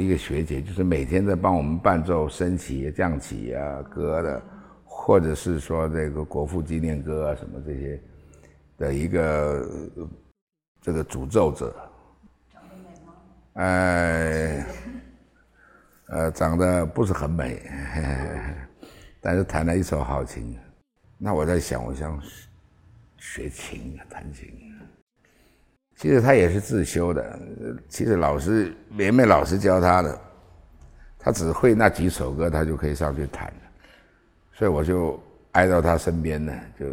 [0.00, 4.42] 一个学姐，就是每天在帮我们伴奏升旗、降旗啊歌的，
[4.84, 8.02] 或者是说这个国父纪念歌啊什么这些
[8.78, 9.70] 的一个
[10.80, 11.74] 这个诅咒者。
[12.52, 13.12] 长得美吗？
[13.54, 14.66] 哎，
[16.06, 17.62] 呃，长得不是很美，
[19.20, 20.58] 但是弹了一手好琴。
[21.18, 22.20] 那我在想，我想
[23.18, 24.48] 学琴弹琴。
[26.00, 27.38] 其实他也是自修的，
[27.90, 30.18] 其实老师连梅老师教他的，
[31.18, 33.52] 他只会那几首歌，他就可以上去弹
[34.54, 36.86] 所以我就挨到他身边呢，就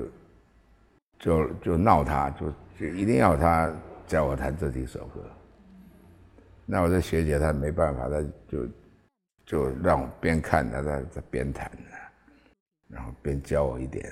[1.18, 3.74] 就就闹他，就就一定要他
[4.08, 5.22] 教我弹这几首歌。
[6.66, 8.68] 那我这学姐她没办法，她就
[9.46, 11.72] 就让我边看他在在边弹，
[12.90, 14.12] 然后边教我一点。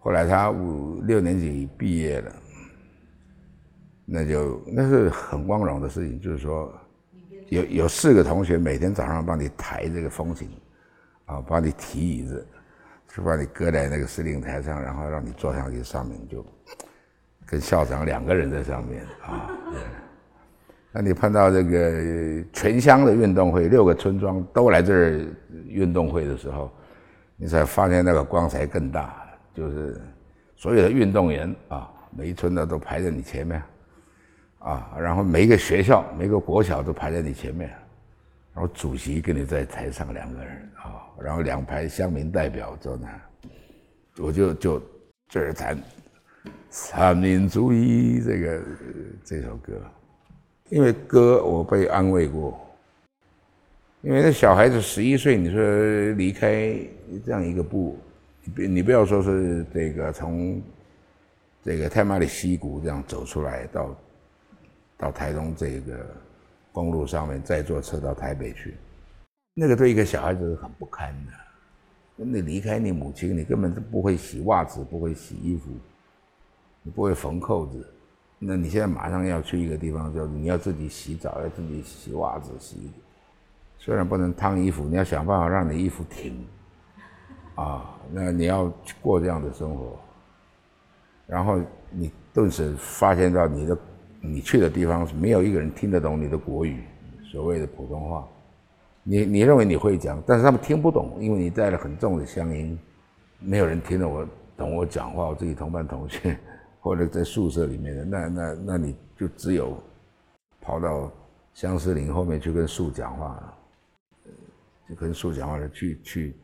[0.00, 2.32] 后来他五六年级毕业了。
[4.12, 6.74] 那就那是很光荣的事情，就是说，
[7.48, 10.48] 有有四个同学每天早上帮你抬这个风琴，
[11.26, 12.44] 啊，帮你提椅子，
[13.14, 16.44] 就把你搁在那个司令台上，然后让你坐上去，上面就
[17.46, 19.48] 跟校长两个人在上面啊。
[20.90, 25.24] 那你碰到这个全乡的运动会，六个村庄都来这儿
[25.68, 26.68] 运动会的时候，
[27.36, 29.24] 你才发现那个光彩更大，
[29.54, 30.00] 就是
[30.56, 33.62] 所有的运动员啊，每一村的都排在你前面。
[34.60, 37.70] 啊，然后每一个学校、每个国小都排在你前面，
[38.52, 43.08] 然后主席跟你在台上两个人啊，然后两排乡民代表坐那，
[44.22, 44.82] 我就就
[45.28, 45.74] 这儿弹
[46.68, 48.62] 《三民主义》这个
[49.24, 49.72] 这首歌，
[50.68, 52.60] 因为歌我被安慰过，
[54.02, 56.76] 因为那小孩子十一岁，你说离开
[57.24, 57.98] 这样一个部，
[58.44, 60.60] 你不你不要说是这个从
[61.64, 63.96] 这个太马里溪谷这样走出来到。
[65.00, 66.06] 到台东这个
[66.72, 68.76] 公路上面，再坐车到台北去，
[69.54, 71.32] 那个对一个小孩子是很不堪的。
[72.22, 75.70] 你离开你母亲，你根本就不会洗袜子，不会洗衣服，
[76.82, 77.88] 你不会缝扣子。
[78.38, 82.92] 那你现在马上要去一个地方，就你要自己洗澡，要自己洗袜子、洗。
[83.78, 86.46] 虽然不能烫衣服，你要想办法让你衣服挺。
[87.54, 89.98] 啊，那你要过这样的生活，
[91.26, 91.58] 然后
[91.90, 93.78] 你顿时发现到你的。
[94.22, 96.82] 你去的地方是没有一个人听得懂你的国语，
[97.32, 98.28] 所谓的普通话，
[99.02, 102.78] 你你认为你会讲，但是他们听不懂，因为你带了很重的乡音，
[103.38, 104.26] 没有人听得我
[104.58, 105.28] 懂我讲话。
[105.28, 106.38] 我自己同班同学
[106.80, 109.74] 或者在宿舍里面的，那那那你就只有
[110.60, 111.10] 跑到
[111.54, 113.54] 相思林后面去跟树讲话了，
[114.88, 116.36] 就跟树讲话了，去去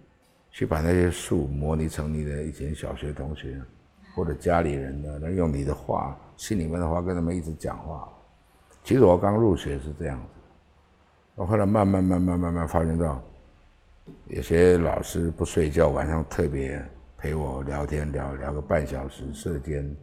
[0.51, 3.61] 去把那些树模拟成你的以前小学同学
[4.15, 6.19] 或者家里人的，那用你的话。
[6.37, 8.09] 心里面的话跟他们一直讲话，
[8.85, 10.41] 其实我刚入学是这样子，
[11.35, 13.21] 我后来慢慢慢慢慢慢发现到，
[14.29, 16.81] 有些老师不睡觉，晚上特别
[17.17, 19.97] 陪我聊天聊聊个半小时射间，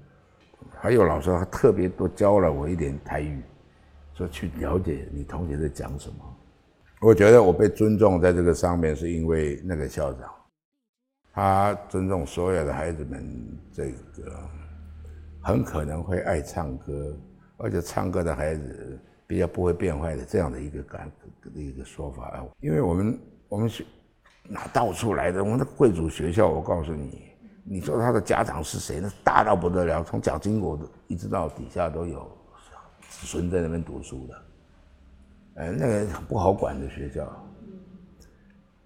[0.76, 3.42] 还有老师还特别多教了我一点台语，
[4.16, 6.16] 说去了解你同学在讲什么。
[7.00, 10.30] 我觉得我被尊重在这个上面，是因为那个校长，
[11.32, 14.50] 他尊重所有的孩子们这个。
[15.44, 17.14] 很可能会爱唱歌，
[17.58, 21.12] 而且唱歌的孩子比较不会变坏的这样的一个感
[21.54, 22.42] 一个说法。
[22.62, 23.86] 因为我们我们是
[24.48, 25.44] 哪到处来的？
[25.44, 27.24] 我们的贵族学校，我告诉你，
[27.66, 29.02] 你说他的家长是谁？
[29.02, 32.20] 那大到不得了，从蒋经国的一直到底下都有
[33.10, 34.36] 子孙在那边读书的。
[35.56, 37.46] 哎，那个不好管的学校。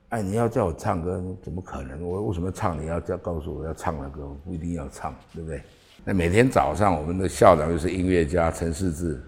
[0.09, 2.01] 哎，你要叫我唱歌，怎么可能？
[2.01, 2.81] 我为什么唱？
[2.81, 5.61] 你要叫告诉我要唱的歌，我不一定要唱，对不对？
[6.09, 9.21] 那每天早上，我们的校长就是音乐家陈世志。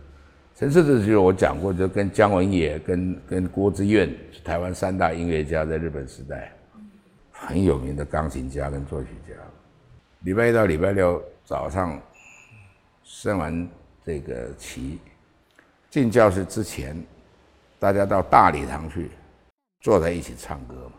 [0.56, 4.10] 陈世志就是我讲过，就跟姜文也、跟跟郭之愿
[4.46, 6.54] 台湾三大音乐家，在日本时代
[7.34, 9.34] 很有名的钢琴家跟作曲家。
[10.22, 12.02] 礼拜一到礼拜六早上
[13.04, 13.68] 升完
[14.06, 15.00] 这个旗，
[15.90, 16.96] 进教室之前，
[17.78, 19.12] 大家到大礼堂去
[19.82, 20.99] 坐在一起唱歌嘛。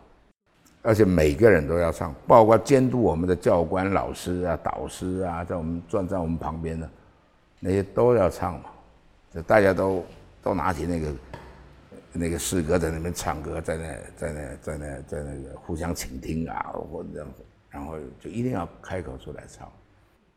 [0.82, 6.88] 而且每个人都要唱，包括监督我们的教官、老师啊、导师啊，在我们站在我们旁边的
[7.58, 8.70] 那些都要唱嘛。
[9.30, 10.02] 就大家都
[10.42, 11.12] 都拿起那个
[12.14, 13.84] 那个诗歌在那边唱歌，在那
[14.16, 17.26] 在那在那在那个互相倾听啊，或者
[17.68, 19.70] 然后就一定要开口出来唱。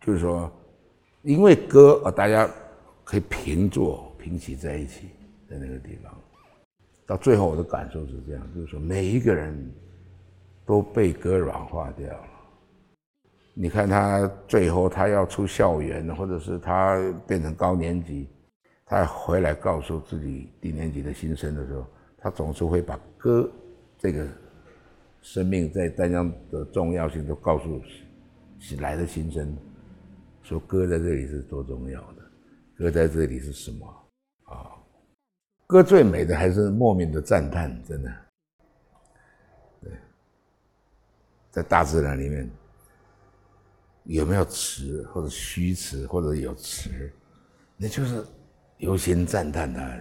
[0.01, 0.51] 就是说，
[1.21, 2.49] 因为歌啊，大家
[3.05, 5.11] 可以平坐平起在一起，
[5.49, 6.13] 在那个地方。
[7.05, 9.71] 到最后我的感受是这样，就是说每一个人。
[10.65, 12.27] 都被歌软化掉了。
[13.53, 18.27] 你看他最后他要出校园，或者是他变成高年级，
[18.85, 21.85] 他回来告诉自己低年级的新生的时候，
[22.17, 23.49] 他总是会把歌
[23.97, 24.27] 这个
[25.21, 27.81] 生命在丹江的重要性都告诉
[28.79, 29.55] 来的新生，
[30.41, 32.21] 说歌在这里是多重要的，
[32.75, 33.85] 歌在这里是什么
[34.45, 34.71] 啊？
[35.67, 38.11] 歌最美的还是莫名的赞叹，真的。
[39.81, 39.91] 对，
[41.53, 42.49] 在大自然里面
[44.05, 46.89] 有没有词或者虚词或者有词，
[47.77, 48.25] 那就是
[48.77, 49.99] 由心赞叹它，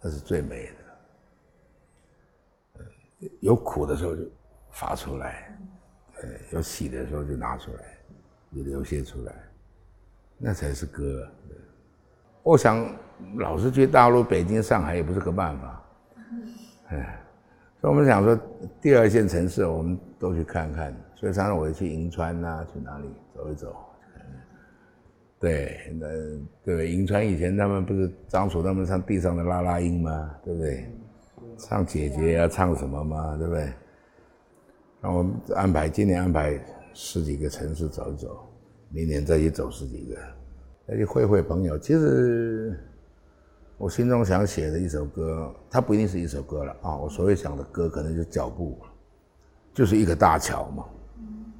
[0.00, 0.66] 那是最美
[3.20, 3.28] 的。
[3.38, 4.22] 有苦的时候就
[4.72, 5.56] 发出来，
[6.20, 7.98] 呃，有喜的时候就拿出来，
[8.52, 9.32] 就流泻出来，
[10.36, 11.30] 那才是歌。
[12.42, 12.92] 我想
[13.36, 15.84] 老是去大陆、北京、上海也不是个办法，
[16.88, 17.24] 哎，
[17.82, 18.38] 所以我们想说
[18.80, 20.96] 第二线城市我们都去看看。
[21.16, 23.74] 所以常常我去银川呐，去哪里走一走。
[25.40, 26.06] 对，那
[26.64, 30.30] 对银川以前他们不是张楚他们唱地上的拉拉音吗？
[30.44, 30.88] 对不对？
[31.58, 33.72] 唱姐姐要唱什么嘛，对不对？
[35.00, 36.56] 那我们安排今年安排
[36.94, 38.48] 十几个城市走一走，
[38.90, 40.16] 明年再去走十几个，
[40.86, 41.76] 再去会会朋友。
[41.76, 42.78] 其实
[43.82, 46.96] 我心中想写的一首歌，它不一定是一首歌了啊。
[46.98, 48.78] 我所谓想的歌，可能就是脚步，
[49.74, 50.84] 就是一个大桥嘛。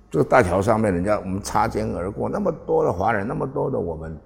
[0.08, 4.16] 这个大桥上面，人家我们擦肩而过，那么多的华人，那么多的我们，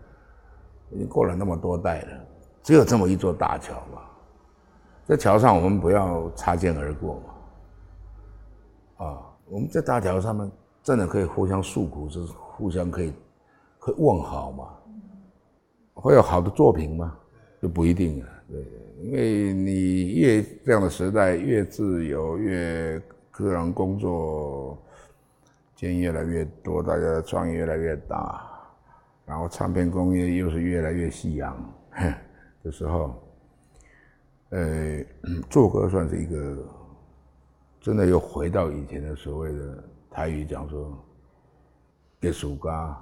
[0.91, 2.21] 已经过了那么多代了，
[2.63, 4.03] 只有这么一座大桥嘛。
[5.07, 7.15] 在桥上，我们不要擦肩而过
[8.99, 9.07] 嘛。
[9.07, 10.53] 啊，我们在大桥上面
[10.83, 13.11] 真的可以互相诉苦，是互相可以，
[13.79, 14.69] 可以问好嘛。
[15.95, 17.17] 会有好的作品吗？
[17.67, 18.29] 这不一定啊。
[18.49, 18.65] 对，
[19.03, 23.03] 因为你越这样的时代越自由，越
[23.33, 24.81] 个人工作
[25.75, 28.41] 间越来越多，大家的创意越来越大，
[29.25, 31.75] 然后唱片工业又是越来越夕阳
[32.63, 33.21] 的时候。
[34.51, 35.05] 呃，
[35.51, 36.57] 做歌算是一个，
[37.81, 40.97] 真的又回到以前的所谓的台语讲说，
[42.21, 42.97] 艺术家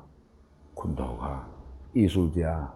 [0.72, 1.46] 昆头卡，
[1.92, 2.66] 艺术家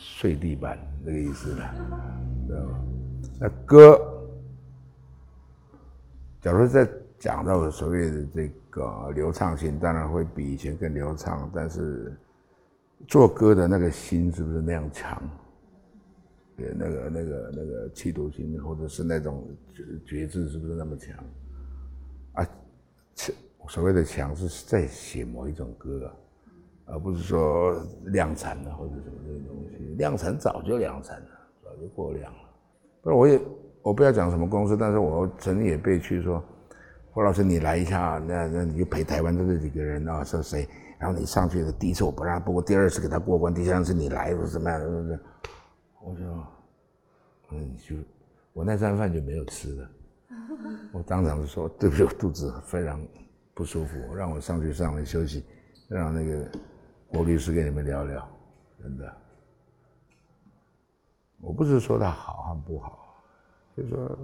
[0.00, 1.74] 睡地板这个意思了，
[2.46, 2.84] 知道吗？
[3.40, 3.98] 那歌，
[6.40, 12.16] 假如在讲到所谓的这个流畅性，当然会比以前更流畅，但是
[13.06, 15.20] 做歌的那个心是不是那样强？
[16.56, 19.48] 对那个、那个、那个企图心，或者是那种
[20.06, 21.16] 觉知，是不是那么强？
[22.34, 22.48] 啊，
[23.68, 26.10] 所谓的强是在写某一种歌，
[26.90, 27.74] 而不是说
[28.06, 29.94] 量产的或者什么这些东西。
[29.96, 31.26] 量产早就量产了，
[31.64, 32.38] 早就过量了。
[33.02, 33.40] 不是，我也
[33.82, 36.42] 我不要讲什么公司，但是我曾经也被去说，
[37.10, 40.68] 霍老师你来一下，那那你就陪台湾的这几个人啊，说谁？
[40.98, 44.80] 然后你上去的第一次我不让，不过第二次给他过关，第三次你来是怎么样？
[44.80, 45.20] 是不是？
[46.02, 46.24] 我就，
[47.52, 47.96] 嗯，就
[48.52, 49.88] 我那餐饭就没有吃的。
[50.92, 53.00] 我当场就说对不起，我肚子非常
[53.54, 55.44] 不舒服，让我上去上来休息，
[55.88, 56.50] 让那个
[57.08, 58.28] 郭律师跟你们聊聊。
[58.80, 59.16] 真的，
[61.40, 63.20] 我不是说他好还不好，
[63.76, 64.18] 就是说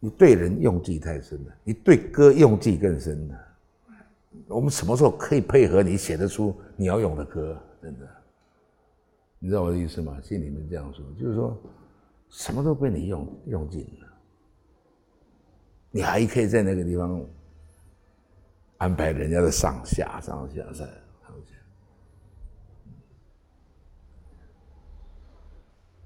[0.00, 3.44] 你对人用计太深了，你对歌用计更深了。
[4.48, 7.60] 我们什么时候可以配合你写得出你要用的歌？
[7.80, 8.08] 真的，
[9.38, 10.18] 你知道我的意思吗？
[10.22, 11.56] 信里面这样说，就是说，
[12.28, 14.08] 什么都被你用用尽了，
[15.90, 17.24] 你还可以在那个地方
[18.78, 20.86] 安排人家的上下上下上下，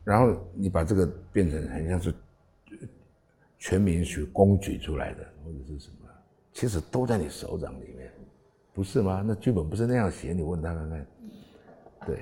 [0.05, 2.13] 然后你把这个变成很像是
[3.59, 6.09] 全民去公举出来的，或者是什么，
[6.53, 8.13] 其实都在你手掌里面，
[8.75, 9.23] 不是吗？
[9.25, 11.07] 那剧本不是那样写，你问他看看。
[12.05, 12.19] 对，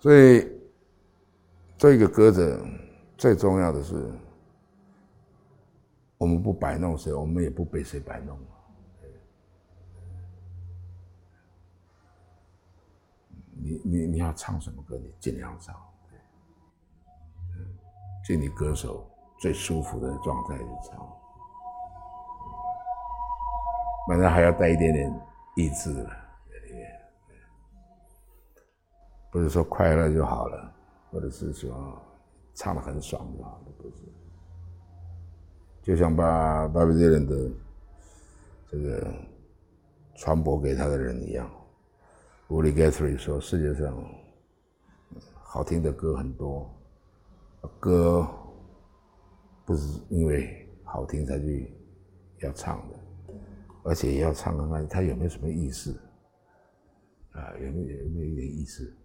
[0.00, 0.50] 所以
[1.76, 2.64] 这个歌者
[3.18, 4.10] 最重要的是，
[6.22, 8.38] 我们不摆弄谁，我们也不被谁摆弄。
[13.50, 15.74] 你你你要唱什么歌，你尽量唱，
[18.24, 19.04] 就你歌手
[19.40, 21.12] 最舒服的状态去唱，
[24.06, 25.12] 反正还要带一点点。
[25.56, 26.10] 意志了，
[29.32, 30.72] 不是说快乐就好了，
[31.10, 32.00] 或者是说
[32.54, 34.21] 唱的很爽就好了，不是。
[35.82, 37.50] 就像把巴比伦的
[38.70, 39.12] 这个
[40.14, 41.50] 传播给他的人一样
[42.48, 44.04] ，Willy Guthrie 说，世界上
[45.42, 46.70] 好听的歌很多，
[47.80, 48.28] 歌
[49.64, 51.74] 不是因为好听才去
[52.38, 52.98] 要唱的。
[53.84, 56.00] 而且要唱看看他有没有什么意思，
[57.32, 58.96] 啊，有没有有没有一点意思？